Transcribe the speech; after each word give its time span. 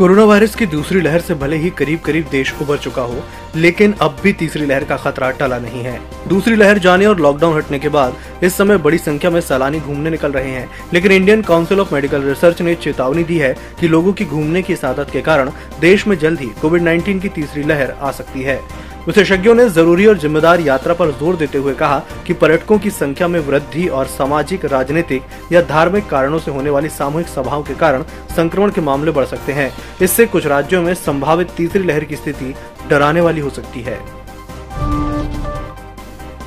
Corona 0.00 0.22
virus 0.24 0.54
की 0.54 0.66
दूसरी 0.66 1.00
लहर 1.00 1.20
से 1.20 1.34
भले 1.34 1.56
ही 1.56 1.70
करीब 1.70 1.98
करीब 2.00 2.28
देश 2.30 2.52
उभर 2.62 2.76
चुका 2.76 3.02
हो, 3.02 3.22
लेकिन 3.56 3.92
अब 3.92 4.16
भी 4.22 4.32
तीसरी 4.32 4.66
लहर 4.66 4.84
का 4.84 4.96
खतरा 4.96 5.30
टला 5.30 5.58
नहीं 5.58 5.82
है। 5.82 6.00
दूसरी 6.28 6.54
लहर 6.56 6.78
जाने 6.78 7.06
और 7.06 7.20
लॉकडाउन 7.20 7.56
हटने 7.56 7.78
के 7.78 7.88
बाद 7.88 8.14
इस 8.42 8.56
समय 8.56 8.78
बड़ी 8.78 8.98
संख्या 8.98 9.30
में 9.30 9.40
सैलानी 9.40 9.80
घूमने 9.80 10.10
निकल 10.10 10.32
रहे 10.32 10.50
हैं। 10.50 10.68
लेकिन 10.92 11.12
Indian 11.12 11.42
Council 11.42 11.80
of 11.80 11.94
Medical 11.94 12.22
Research 12.22 12.62
ने 12.62 12.74
चेतावनी 12.74 13.24
दी 13.24 13.38
है 13.38 13.54
कि 13.80 13.88
लोगों 13.88 14.12
की 14.12 14.24
घूमने 14.24 14.62
की 14.62 14.74
आदत 14.84 15.10
के 15.12 15.20
कारण 15.20 15.50
देश 15.80 16.06
में 16.06 16.18
जल्द 16.18 16.40
ही 16.40 16.46
कोविड 16.62 16.82
19 16.82 17.20
की 17.20 17.28
तीसरी 17.28 17.62
लहर 17.62 17.90
आ 17.90 18.10
सकती 18.10 18.42
है। 18.42 18.60
विशेषज्ञों 19.06 19.54
ने 19.54 19.68
ज़रूरी 19.70 20.06
और 20.06 20.18
जिम्मेदार 20.18 20.60
यात्रा 20.60 20.94
पर 20.94 21.10
ज़ोर 21.10 21.36
देते 21.36 21.58
हुए 21.58 21.74
कहा 21.74 21.98
कि 22.26 22.32
पर्यटकों 22.32 22.78
की 22.78 22.90
संख्या 22.90 23.28
में 23.28 23.38
वृद्धि 23.40 23.86
और 23.88 24.06
सामाजिक, 24.08 24.64
राजनीतिक 24.64 25.52
या 25.52 25.62
धार्मिक 25.62 26.08
कारणों 26.08 26.38
से 26.38 26.50
होने 26.50 26.70
वाली 26.70 26.88
सामूहिक 26.88 27.28
सभाओं 27.28 27.62
के 27.62 27.74
कारण 27.74 28.02
संक्रमण 28.36 28.70
के 28.70 28.80
मामले 28.80 29.10
बढ़ 29.10 29.24
सकते 29.24 29.52
हैं 29.52 29.72
इससे 30.02 30.26
कुछ 30.26 30.46
राज्यों 30.46 30.82
में 30.82 30.92
संभावित 30.96 31.50
तीसरी 31.56 31.82
लहर 31.82 32.04
की 32.04 32.16
स्थिति 32.16 32.54
डराने 32.90 33.20
वाली 33.20 33.40
हो 33.40 33.50
सकती 33.50 33.82
है 33.82 33.98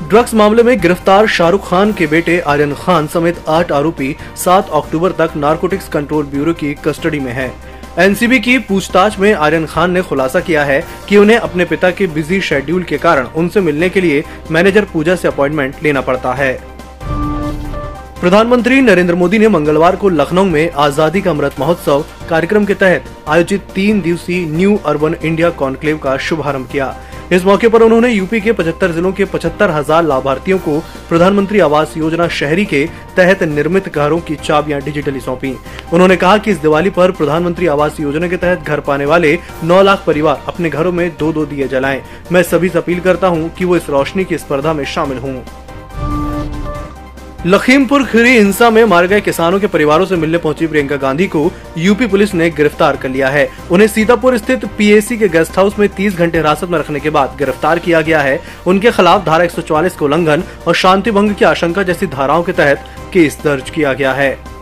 ड्रग्स 0.10 0.34
मामले 0.34 0.64
में 0.64 0.78
गिरफ़्तार 0.80 1.28
शाहरुख 1.30 1.70
खान 1.70 1.94
के 1.94 2.08
बेटे 2.08 2.40
आर्यन 2.48 2.74
खान 2.76 3.08
समेत 3.08 3.44
आठ 3.50 3.72
आरोपी 3.72 4.16
7 4.38 4.70
अक्टूबर 4.74 5.12
तक 5.20 5.36
नारकोटिक्स 5.38 5.88
कंट्रोल 5.90 6.26
ब्यूरो 6.26 6.54
की 6.54 6.74
कस्टडी 6.86 7.20
में 7.20 7.32
हैं। 7.32 7.73
एनसीबी 8.00 8.40
की 8.40 8.58
पूछताछ 8.60 9.18
में 9.20 9.34
आर्यन 9.34 9.66
खान 9.66 9.92
ने 9.92 10.02
खुलासा 10.02 10.40
किया 10.40 10.64
है 10.66 10.82
कि 11.10 11.18
उन्हें 11.18 11.38
अपने 11.38 11.66
पिता 11.66 11.92
के 11.92 12.08
बिज़ी 12.08 12.40
शेड्यूल 12.42 12.84
के 12.84 12.98
कारण 12.98 13.26
उनसे 13.36 13.62
मिलने 13.62 13.90
के 13.90 14.02
लिए 14.02 14.24
मैनेजर 14.52 14.86
पूजा 14.94 15.16
से 15.16 15.28
अपॉइंटमेंट 15.28 15.84
लेना 15.84 16.02
पड़ता 16.02 16.34
है। 16.34 16.54
प्रधानमंत्री 18.20 18.82
नरेंद्र 18.82 19.16
मोदी 19.16 19.40
ने 19.40 19.48
मंगलवार 19.48 19.96
को 19.96 20.10
लखनऊ 20.10 20.46
में 20.46 20.72
आज़ादी 20.72 21.22
का 21.22 21.32
अमृत 21.32 21.60
महोत्सव 21.60 22.06
कार्यक्रम 22.30 22.66
के 22.66 22.74
तहत 22.74 23.06
आयोजित 23.28 23.68
तीन 23.76 24.02
दिवसीय 24.02 24.46
न्यू 24.48 24.78
अर्बन 24.86 25.16
इंडिया 25.24 25.50
कॉन्क्लेव 25.54 25.98
का 25.98 26.18
शुभारंभ 26.20 26.70
किया। 26.72 26.96
इस 27.32 27.46
मौके 27.46 27.68
पर 27.68 27.82
उन्होंने 27.82 28.10
यूपी 28.10 28.40
के 28.42 28.52
75 28.54 28.92
जिलों 28.92 29.12
के 29.14 29.26
पचहत्तर 29.26 29.72
हज़ार 29.72 30.04
लाभार्थियों 30.04 30.58
को 30.60 30.80
प्रधानमंत्री 31.10 31.60
आवास 31.60 31.96
योजना 31.98 32.28
शहरी 32.30 32.66
के 32.66 32.86
तहत 33.18 33.44
निर्मित 33.44 33.88
घरों 33.90 34.20
की 34.20 34.36
चाबियाँ 34.36 34.82
डिजिटली 34.82 35.20
सौंपी। 35.20 35.56
उन्होंने 35.94 36.16
कहा 36.16 36.38
कि 36.38 36.52
इस 36.52 36.58
दिवाली 36.58 36.90
पर 36.90 37.12
प्रधानमंत्री 37.12 37.68
आवास 37.68 38.00
योजना 38.00 38.28
के 38.28 38.38
तहत 38.38 38.68
घर 38.68 38.80
पाने 38.80 39.06
वाले 39.06 39.38
9 39.64 39.82
लाख 39.82 40.04
परिवार 40.08 40.44
अपने 40.48 40.70
घरों 40.70 40.92
में 40.92 41.10
दो 41.18 41.32
दो 41.34 41.46
दिए 41.46 41.68
जलाएँ। 41.68 42.04
मैं 42.32 42.44
सभी 42.44 42.70
से 42.70 42.78
अपील 42.78 43.00
करता 43.00 43.28
हूँ 43.28 43.50
कि 43.50 43.66
वो 43.66 43.76
इस 43.78 43.90
रोशनी 43.90 44.26
की 44.26 44.38
स्पर्धा 44.38 44.74
में 44.74 44.86
शामिल 44.86 45.18
हों। 45.18 45.40
लखीमपुर 47.46 48.04
खीरी 48.06 48.30
हिंसा 48.30 48.70
में 48.70 48.84
मारे 48.86 49.08
गए 49.08 49.22
किसानों 49.22 49.60
के 49.60 49.68
परिवारों 49.68 50.06
से 50.06 50.16
मिलने 50.16 50.38
पहुँची 50.38 50.68
प्रियंका 50.68 50.96
गांधी 50.96 51.26
को 51.28 51.52
यूपी 51.78 52.08
पुलिस 52.08 52.34
ने 52.34 52.50
गिरफ़्तार 52.50 52.98
कर 52.98 53.10
लिया 53.10 53.30
है। 53.30 53.48
उन्हें 53.72 53.88
सीतापुर 53.88 54.38
स्थित 54.38 54.64
पीएसी 54.78 55.18
के 55.18 55.28
गेस्ट 55.28 55.58
हाउस 55.58 55.80
में 55.80 55.88
30 55.90 56.16
घंटे 56.16 56.38
हिरासत 56.38 56.70
में 56.70 56.80
रखने 56.80 57.00
के 57.00 57.10
बाद 57.10 57.36
गिरफ़्तार 57.40 57.80
किया 57.80 58.02
गया 58.02 58.22
है। 58.22 58.40
उनके 58.68 58.92
खिलाफ 58.92 59.26
धारा 59.26 59.46
144 59.46 59.96
के 59.96 60.06
उल्लंघन 60.06 60.44
और 60.68 60.76
शांति 60.76 61.12
भंग 61.12 61.36
की 61.36 61.46
आशंका 61.46 61.84
जैसी 61.84 62.08
धाराओं 62.08 62.44
के 62.44 62.52
तहत 62.52 62.86
केस 63.14 63.38
दर्ज 63.44 63.70
किया 63.70 63.94
गया 63.94 64.14
है। 64.14 64.53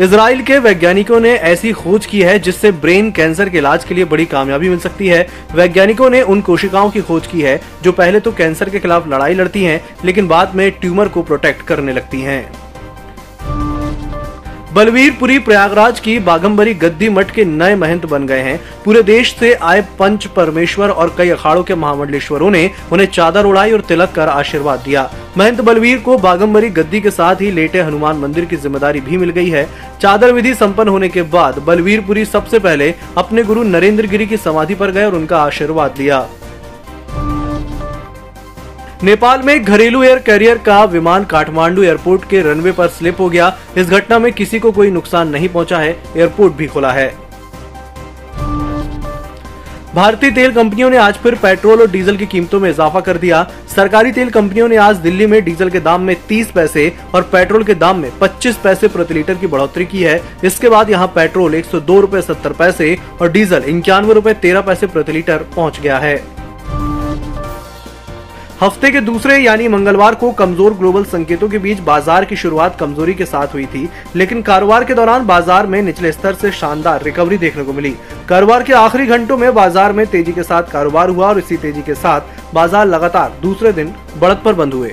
इसराइल 0.00 0.40
के 0.42 0.58
वैज्ञानिकों 0.58 1.18
ने 1.20 1.30
ऐसी 1.30 1.72
खोज 1.72 2.06
की 2.06 2.20
है 2.22 2.38
जिससे 2.38 2.70
ब्रेन 2.72 3.10
कैंसर 3.10 3.48
के 3.48 3.58
इलाज 3.58 3.84
के 3.84 3.94
लिए 3.94 4.04
बड़ी 4.04 4.24
कामयाबी 4.26 4.68
मिल 4.68 4.78
सकती 4.78 5.08
है। 5.08 5.26
वैज्ञानिकों 5.54 6.08
ने 6.10 6.22
उन 6.22 6.40
कोशिकाओं 6.40 6.90
की 6.90 7.00
खोज 7.00 7.26
की 7.26 7.40
है, 7.40 7.60
जो 7.82 7.92
पहले 7.92 8.20
तो 8.20 8.32
कैंसर 8.32 8.70
के 8.70 8.80
खिलाफ 8.80 9.08
लड़ाई 9.08 9.34
लड़ती 9.34 9.64
हैं, 9.64 9.80
लेकिन 10.04 10.28
बाद 10.28 10.54
में 10.54 10.70
ट्यूमर 10.70 11.08
को 11.08 11.22
प्रोटेक्ट 11.22 11.62
करने 11.62 11.92
लगती 11.92 12.20
हैं। 12.20 12.69
बलवीरपुरी 14.72 15.38
प्रयागराज 15.38 16.00
की 16.00 16.18
बागंबरी 16.18 16.72
गद्दी 16.74 17.08
मठ 17.08 17.30
के 17.30 17.44
नए 17.44 17.74
महंत 17.76 18.04
बन 18.06 18.26
गए 18.26 18.40
हैं। 18.40 18.60
पूरे 18.84 19.02
देश 19.02 19.34
से 19.34 19.52
आए 19.54 19.80
पंच 19.98 20.26
परमेश्वर 20.26 20.90
और 20.90 21.14
कई 21.18 21.30
अखाड़ों 21.30 21.62
के 21.62 21.74
महामंडलेश्वरों 21.74 22.50
ने 22.50 22.70
उन्हें 22.92 23.06
चादर 23.08 23.44
उड़ाई 23.44 23.72
और 23.72 23.80
तिलक 23.80 24.12
कर 24.12 24.28
आशीर्वाद 24.28 24.80
दिया। 24.80 25.10
महंत 25.38 25.60
बलवीर 25.60 25.98
को 25.98 26.16
बागंबरी 26.18 26.68
गद्दी 26.70 27.00
के 27.00 27.10
साथ 27.10 27.40
ही 27.40 27.50
लेटे 27.50 27.80
हनुमान 27.80 28.16
मंदिर 28.16 28.44
की 28.44 28.56
ज़िम्मेदारी 28.56 29.00
भी 29.00 29.16
मिल 29.16 29.30
गई 29.30 29.48
है। 29.48 29.68
चादर 30.00 30.32
विधि 30.32 30.54
संपन्न 30.54 30.88
होने 30.88 31.08
के 31.08 31.22
बाद 31.28 31.58
बलवीरपुरी 31.66 32.24
सबसे 32.26 32.58
पहले 32.58 32.94
अपने 33.18 33.42
गुरु 33.42 33.62
नरेंद्र 33.66 34.06
गिरी 34.06 34.26
की 34.26 34.36
समाधि 34.38 34.74
पर 34.74 34.90
गए 34.90 35.04
और 35.04 35.14
उनका 35.14 35.38
आशीर्वाद 35.38 35.98
लिया। 35.98 36.26
नेपाल 39.02 39.42
में 39.42 39.62
घरेलू 39.64 40.02
एयर 40.02 40.18
कैरियर 40.18 40.58
का 40.58 40.82
विमान 40.84 41.24
काठमांडू 41.24 41.82
एयरपोर्ट 41.82 42.24
के 42.30 42.40
रनवे 42.42 42.72
पर 42.72 42.88
स्लिप 42.88 43.20
हो 43.20 43.28
गया। 43.28 43.46
इस 43.76 43.88
घटना 43.88 44.18
में 44.18 44.32
किसी 44.32 44.58
को 44.58 44.72
कोई 44.72 44.90
नुकसान 44.90 45.28
नहीं 45.28 45.48
पहुँचा 45.48 45.78
है, 45.78 45.96
एयरपोर्ट 46.16 46.54
भी 46.54 46.66
खुला 46.66 46.90
है। 46.92 47.08
भारतीय 49.94 50.30
तेल 50.30 50.52
कंपनियों 50.52 50.90
ने 50.90 50.96
आज 50.96 51.14
फिर 51.14 51.34
पेट्रोल 51.34 51.80
और 51.80 51.90
डीजल 51.90 52.16
की 52.16 52.26
कीमतों 52.26 52.60
में 52.60 52.68
इजाफा 52.70 53.00
कर 53.00 53.18
दिया। 53.18 53.42
सरकारी 53.68 54.12
तेल 54.12 54.30
कंपनियों 54.30 54.68
ने 54.68 54.76
आज 54.78 54.96
दिल्ली 54.96 55.26
में 55.26 55.42
डीजल 55.44 55.70
के 55.70 55.80
दाम 55.80 56.02
में 56.02 56.14
30 56.28 56.50
पैसे 56.50 56.92
और 57.14 57.22
पेट्रोल 57.32 57.64
के 57.64 57.74
दाम 57.74 58.00
में 58.00 58.10
25 58.18 58.56
पैसे 58.56 58.88
प्रति 58.88 59.14
लीटर 59.14 59.34
की 59.34 59.46
बढ़ोतरी 59.46 59.84
की 59.84 60.02
है। 60.02 60.20
इसके 60.44 60.68
बाद 60.68 60.90
यहाँ 60.90 61.06
पेट्रोल 61.14 61.54
एक 61.54 61.64
सौ 61.64 61.80
पैसे 62.48 62.96
और 63.20 63.32
डीजल 63.32 63.64
इक्यानवे 63.68 64.14
रूपए 64.14 64.34
तेरह 64.36 64.60
पैसे 64.60 64.86
प्रति 64.86 65.12
लीटर 65.12 65.46
पहुँच 65.56 65.80
गया 65.80 65.98
है। 65.98 66.39
हफ़्ते 68.62 68.90
के 68.90 69.00
दूसरे 69.00 69.36
यानी 69.38 69.68
मंगलवार 69.68 70.14
को 70.14 70.30
कमज़ोर 70.32 70.74
ग्लोबल 70.78 71.04
संकेतों 71.04 71.48
के 71.48 71.58
बीच 71.58 71.78
बाज़ार 71.80 72.24
की 72.24 72.36
शुरुआत 72.36 72.76
कमज़ोरी 72.80 73.14
के 73.14 73.24
साथ 73.26 73.54
हुई 73.54 73.64
थी, 73.66 73.88
लेकिन 74.16 74.42
कारोबार 74.42 74.84
के 74.84 74.94
दौरान 74.94 75.24
बाज़ार 75.26 75.66
में 75.66 75.80
निचले 75.82 76.12
स्तर 76.12 76.34
से 76.34 76.50
शानदार 76.52 77.02
रिकवरी 77.02 77.38
देखने 77.38 77.64
को 77.64 77.72
मिली। 77.72 77.94
कारोबार 78.28 78.62
के 78.62 78.72
आखिरी 78.74 79.06
घंटों 79.06 79.36
में 79.36 79.52
बाज़ार 79.54 79.92
में 79.92 80.06
तेज़ी 80.06 80.32
के 80.32 80.42
साथ 80.42 80.70
कारोबार 80.72 81.08
हुआ 81.08 81.28
और 81.28 81.38
इसी 81.38 81.56
तेज़ी 81.56 81.82
के 81.82 81.94
साथ 81.96 82.54
बाज़ार 82.54 82.86
लगातार 82.86 83.38
दूसरे 83.42 83.72
दिन 83.72 83.94
बढ़त 84.18 84.42
पर 84.44 84.54
बंद 84.54 84.74
हुए। 84.74 84.92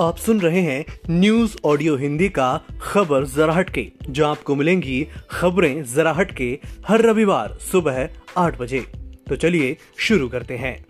आप 0.00 0.16
सुन 0.16 0.40
रहे 0.40 0.60
हैं 0.60 0.84
न्यूज़ 1.10 1.56
ऑडियो 1.64 1.96
हिंदी 1.96 2.28
का 2.28 2.64
खबर 2.80 3.24
जरा 3.24 3.52
हटके, 3.52 3.92
जो 4.10 4.26
आपको 4.26 4.54
मिलेंगी 4.54 5.08
खबरें 5.30 5.84
जरा 5.84 6.12
हटके 6.12 6.58
हर 6.88 7.02
रविवार 7.02 7.58
सुबह 7.72 8.08
आठ 8.36 8.58
बजे। 8.58 8.80
तो 9.28 9.36
चलिए 9.36 9.76
शुरू 9.96 10.28
करते 10.28 10.56
हैं। 10.56 10.86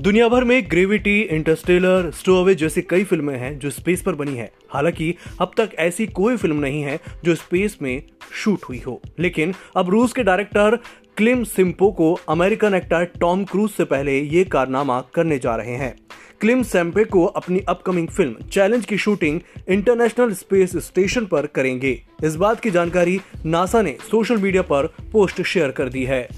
दुनिया 0.00 0.28
भर 0.28 0.44
में 0.44 0.70
ग्रेविटी, 0.70 1.20
इंटरस्टेलर 1.20 2.10
स्टोवे 2.10 2.54
जैसी 2.54 2.82
कई 2.82 3.04
फ़िल्में 3.04 3.38
हैं 3.38 3.58
जो 3.58 3.70
स्पेस 3.70 4.02
पर 4.02 4.14
बनी 4.14 4.34
है। 4.34 4.52
हालाँकि 4.70 5.14
अब 5.40 5.50
तक 5.56 5.70
ऐसी 5.78 6.06
कोई 6.06 6.36
फ़िल्म 6.36 6.56
नहीं 6.56 6.82
है 6.82 7.00
जो 7.24 7.34
स्पेस 7.34 7.78
में 7.82 8.02
शूट 8.32 8.64
हुई 8.68 8.82
हो। 8.86 9.02
लेकिन 9.18 9.54
अब 9.76 9.90
रूस 9.90 10.12
के 10.12 10.22
डायरेक्टर 10.22 10.78
क्लिम 11.16 11.44
सिम्पो 11.44 11.90
को 11.90 12.20
अमेरिकन 12.28 12.74
एक्टर 12.74 13.04
टॉम 13.04 13.44
क्रूज 13.44 13.70
से 13.70 13.84
पहले 13.84 14.20
ये 14.20 14.44
कारनामा 14.44 15.04
करने 15.14 15.38
जा 15.38 15.56
रहे 15.56 15.74
हैं। 15.74 15.96
क्लिम 16.40 16.62
सैम्पे 16.62 17.02
को 17.04 17.24
अपनी 17.26 17.60
अपकमिंग 17.68 18.08
फ़िल्म 18.08 18.44
चैलेंज 18.52 18.84
की 18.86 18.96
शूटिंग 18.98 19.40
इंटरनेशनल 19.68 20.32
स्पेस 20.32 20.76
स्टेशन 20.76 21.24
पर 21.26 21.46
करेंगे। 21.46 21.90
इस 22.24 22.34
बात 22.36 22.60
की 22.60 22.70
जानकारी 22.70 23.18
नासा 23.46 23.80
ने 23.82 23.96
सोशल 24.10 24.36
मीडिया 24.36 24.62
पर 24.62 24.86
पोस्ट 25.12 25.42
शेयर 25.42 25.70
कर 25.70 25.88
दी 25.88 26.04
है। 26.04 26.28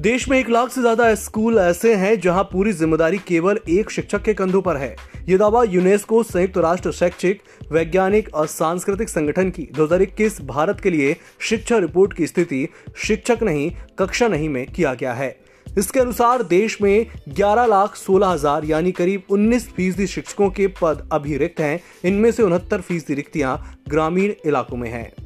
देश 0.00 0.28
में 0.28 0.38
एक 0.38 0.50
लाख 0.50 0.70
से 0.70 0.80
ज़्यादा 0.80 1.14
स्कूल 1.14 1.58
ऐसे 1.58 1.94
हैं 1.94 2.18
जहाँ 2.20 2.42
पूरी 2.44 2.72
ज़िम्मेदारी 2.72 3.18
केवल 3.18 3.58
एक 3.68 3.90
शिक्षक 3.90 4.22
के 4.22 4.34
कंधों 4.34 4.60
पर 4.62 4.76
है। 4.76 4.94
ये 5.28 5.38
दावा 5.38 5.62
यूनेस्को 5.64 6.22
संयुक्त 6.22 6.58
राष्ट्र 6.58 6.92
शैक्षिक, 6.92 7.40
वैज्ञानिक 7.72 8.34
और 8.34 8.46
सांस्कृतिक 8.46 9.08
संगठन 9.08 9.50
की 9.50 9.68
2021 9.72 10.40
भारत 10.42 10.80
के 10.80 10.90
लिए 10.90 11.16
शिक्षा 11.40 11.78
रिपोर्ट 11.78 12.12
की 12.12 12.26
स्थिति 12.26 12.66
शिक्षक 12.96 13.42
नहीं, 13.42 13.70
कक्षा 13.98 14.28
नहीं 14.28 14.48
में 14.48 14.66
किया 14.66 14.94
गया 14.94 15.12
है। 15.14 15.45
इसके 15.76 16.00
अनुसार 16.00 16.42
देश 16.44 16.80
में 16.82 17.06
ग्यारह 17.28 17.66
लाख 17.66 17.96
सोलह 17.96 18.28
हज़ार, 18.28 18.64
यानी 18.64 18.92
करीब 18.92 19.22
उन्नीस 19.30 19.68
फ़ीसदी 19.68 20.06
शिक्षकों 20.06 20.50
के 20.50 20.66
पद 20.80 21.08
अभी 21.12 21.36
रिक्त 21.36 21.60
हैं। 21.60 21.80
इनमें 22.04 22.30
से 22.32 22.42
उनहत्तर 22.42 22.80
फ़ीसदी 22.80 23.14
रिक्तियाँ 23.14 23.60
ग्रामीण 23.88 24.32
इलाकों 24.46 24.76
में 24.76 24.90
हैं। 24.90 25.25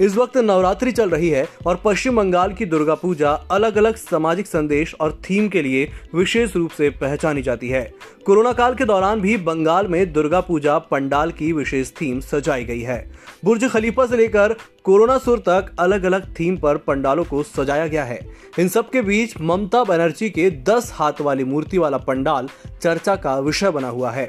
इस 0.00 0.16
वक्त 0.16 0.36
नवरात्रि 0.36 0.92
चल 0.92 1.10
रही 1.10 1.28
है 1.28 1.46
और 1.66 1.80
पश्चिम 1.84 2.16
बंगाल 2.16 2.52
की 2.52 2.64
दुर्गा 2.64 2.94
पूजा 2.94 3.30
अलग 3.30 3.76
अलग 3.76 3.96
सामाजिक 3.96 4.46
संदेश 4.46 4.94
और 5.00 5.12
थीम 5.30 5.48
के 5.48 5.62
लिए 5.62 5.88
विशेष 6.14 6.56
रूप 6.56 6.70
से 6.70 6.90
पहचानी 6.90 7.42
जाती 7.42 7.68
है। 7.68 7.82
कोरोना 8.26 8.52
काल 8.52 8.74
के 8.74 8.84
दौरान 8.84 9.20
भी 9.20 9.36
बंगाल 9.36 9.86
में 9.86 10.12
दुर्गा 10.12 10.40
पूजा 10.40 10.78
पंडाल 10.78 11.30
की 11.30 11.52
विशेष 11.52 11.90
थीम 11.90 12.20
सजाई 12.20 12.64
गई 12.64 12.80
है। 12.80 12.98
बुर्ज 13.44 13.68
खलीफा 13.70 14.06
से 14.06 14.16
लेकर 14.16 14.54
कोरोना 14.84 15.18
सुर 15.18 15.38
तक 15.38 15.74
अलग 15.78 16.04
अलग 16.04 16.34
थीम 16.40 16.56
पर 16.56 16.76
पंडालों 16.76 17.24
को 17.24 17.42
सजाया 17.42 17.86
गया 17.86 18.04
है। 18.04 18.20
इन 18.58 18.68
सब 18.68 18.90
के 18.90 19.02
बीच 19.02 19.34
ममता 19.40 19.84
बनर्जी 19.84 20.30
के 20.30 20.50
10 20.50 20.90
हाथ 20.94 21.20
वाली 21.20 21.44
मूर्ति 21.44 21.78
वाला 21.78 21.98
पंडाल 21.98 22.48
चर्चा 22.82 23.16
का 23.16 23.38
विषय 23.38 23.70
बना 23.70 23.88
हुआ 23.88 24.10
है। 24.10 24.28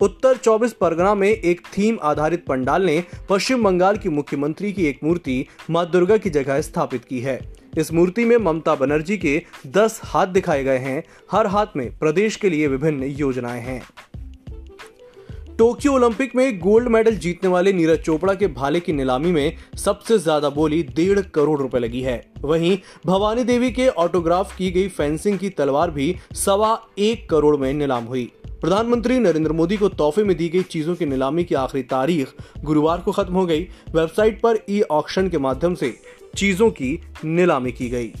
उत्तर 0.00 0.36
24 0.36 0.72
परगना 0.72 1.14
में 1.14 1.28
एक 1.28 1.60
थीम 1.60 1.98
आधारित 2.02 2.46
पंडाल 2.46 2.82
ने 2.82 3.04
पश्चिम 3.28 3.64
बंगाल 3.64 3.96
की 3.96 4.08
मुख्यमंत्री 4.08 4.72
की 4.72 4.86
एक 4.86 5.00
मूर्ति 5.04 5.46
माँ 5.70 5.90
दुर्गा 5.90 6.16
की 6.16 6.30
जगह 6.30 6.60
स्थापित 6.60 7.04
की 7.04 7.20
है। 7.20 7.40
इस 7.78 7.92
मूर्ति 7.92 8.24
में 8.24 8.36
ममता 8.36 8.74
बनर्जी 8.74 9.18
के 9.18 9.42
10 9.66 10.00
हाथ 10.04 10.26
दिखाए 10.26 10.64
गए 10.64 10.78
हैं। 10.78 11.02
हर 11.32 11.46
हाथ 11.46 11.66
में 11.76 11.98
प्रदेश 11.98 12.36
के 12.36 12.50
लिए 12.50 12.66
विभिन्न 12.66 13.02
योजनाएँ 13.02 13.60
हैं। 13.60 13.82
टोक्यो 15.58 15.92
ओलंपिक 15.92 16.34
में 16.36 16.58
गोल्ड 16.58 16.88
मेडल 16.88 17.16
जीतने 17.16 17.48
वाले 17.50 17.72
नीरज 17.72 17.98
चोपड़ा 17.98 18.34
के 18.34 18.46
भाले 18.48 18.80
की 18.80 18.92
नीलामी 18.92 19.30
में 19.32 19.56
सबसे 19.76 20.18
ज़्यादा 20.18 20.50
बोली 20.50 20.82
डेढ़ 20.96 21.20
करोड़ 21.34 21.58
रुपए 21.60 21.78
लगी 21.78 22.00
है। 22.00 22.14
वहीं 22.42 22.76
भवानी 23.06 23.44
देवी 23.44 23.70
के 23.70 23.88
ऑटोग्राफ 23.98 24.54
की 24.56 24.70
गई 24.70 24.88
फेंसिंग 24.88 25.38
की 25.38 25.50
तलवार 25.50 25.90
भी 25.90 26.14
सवा 26.36 26.70
एक 26.98 27.28
करोड़ 27.30 27.56
में 27.56 27.72
नीलाम 27.72 28.04
हुई। 28.04 28.24
प्रधानमंत्री 28.60 29.18
नरेंद्र 29.18 29.52
मोदी 29.52 29.76
को 29.76 29.88
तोहफे 29.88 30.24
में 30.24 30.36
दी 30.36 30.48
गई 30.48 30.62
चीज़ों 30.68 30.94
की 30.94 31.06
नीलामी 31.06 31.44
की 31.44 31.54
आखिरी 31.56 31.82
तारीख 31.90 32.34
गुरुवार 32.64 33.00
को 33.00 33.12
खत्म 33.12 33.34
हो 33.34 33.46
गई। 33.46 33.68
वेबसाइट 33.90 34.40
पर 34.40 34.64
ई 34.70 34.80
ऑक्शन 34.92 35.28
के 35.28 35.38
माध्यम 35.40 35.74
से 35.74 35.94
चीज़ों 36.36 36.70
की 36.72 36.98
नीलामी 37.24 37.72
की 37.72 37.88
गई। 37.88 38.12